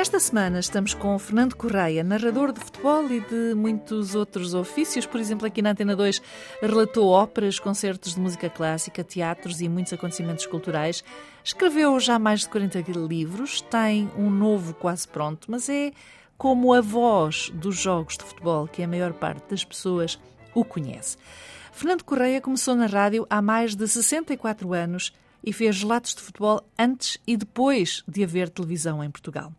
[0.00, 5.04] Esta semana estamos com Fernando Correia, narrador de futebol e de muitos outros ofícios.
[5.04, 6.22] Por exemplo, aqui na Antena 2
[6.62, 11.04] relatou óperas, concertos de música clássica, teatros e muitos acontecimentos culturais.
[11.44, 15.92] Escreveu já mais de 40 livros, tem um novo quase pronto, mas é
[16.38, 20.18] como a voz dos jogos de futebol que a maior parte das pessoas
[20.54, 21.18] o conhece.
[21.72, 25.12] Fernando Correia começou na rádio há mais de 64 anos
[25.44, 29.52] e fez relatos de futebol antes e depois de haver televisão em Portugal.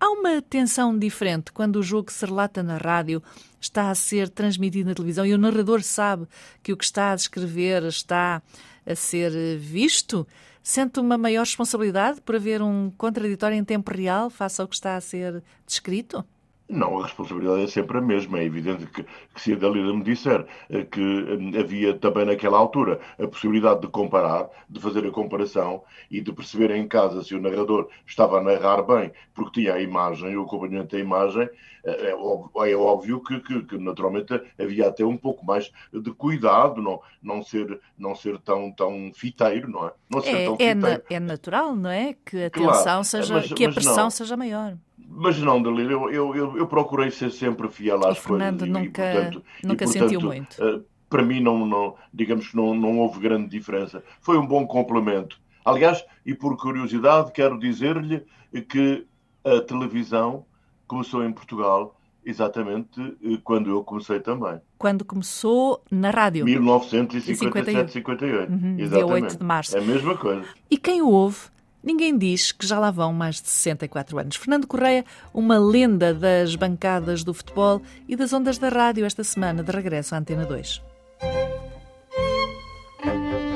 [0.00, 3.20] Há uma tensão diferente quando o jogo se relata na rádio,
[3.60, 6.28] está a ser transmitido na televisão e o narrador sabe
[6.62, 8.40] que o que está a descrever está
[8.86, 10.26] a ser visto?
[10.62, 14.94] Sente uma maior responsabilidade por haver um contraditório em tempo real face ao que está
[14.94, 16.24] a ser descrito?
[16.68, 18.38] Não, a responsabilidade é sempre a mesma.
[18.38, 22.58] É evidente que, que se a Dalila me disser eh, que eh, havia também naquela
[22.58, 27.34] altura a possibilidade de comparar, de fazer a comparação e de perceber em casa se
[27.34, 31.48] o narrador estava a narrar bem porque tinha a imagem, o acompanhamento da imagem,
[31.84, 36.10] eh, é óbvio, é óbvio que, que, que, naturalmente havia até um pouco mais de
[36.12, 39.92] cuidado, não, não, ser, não ser tão, tão fiteiro, não é?
[40.10, 42.14] Não ser é, tão é, na, é natural, não é?
[42.24, 44.10] Que a tensão claro, seja, mas, que a pressão não.
[44.10, 44.76] seja maior.
[45.20, 48.68] Mas não, Dalila, eu, eu, eu, procurei ser sempre fiel às o Fernando coisas.
[48.68, 50.64] nunca, e, portanto, nunca e, portanto, sentiu muito.
[50.64, 54.02] Uh, para mim, não, não, digamos que não, não houve grande diferença.
[54.20, 55.40] Foi um bom complemento.
[55.64, 58.24] Aliás, e por curiosidade, quero dizer-lhe
[58.68, 59.06] que
[59.44, 60.46] a televisão
[60.86, 64.60] começou em Portugal exatamente eh, quando eu comecei também.
[64.76, 66.44] Quando começou na rádio?
[66.44, 68.48] 1957-58.
[68.48, 68.88] Uhum, exatamente.
[68.88, 69.76] Dia 8 de março.
[69.76, 70.44] É a mesma coisa.
[70.70, 71.48] E quem o ouve
[71.88, 74.36] Ninguém diz que já lá vão mais de 64 anos.
[74.36, 79.62] Fernando Correia, uma lenda das bancadas do futebol e das ondas da rádio esta semana,
[79.62, 80.82] de regresso à Antena 2.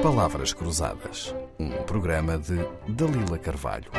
[0.02, 2.56] Palavras Cruzadas, um programa de
[2.88, 3.90] Dalila Carvalho.